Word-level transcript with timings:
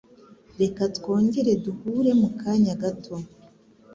Reka 0.61 0.81
twongere 0.97 1.51
duhure 1.63 2.11
mukanya 2.21 2.73
gato 2.81 3.15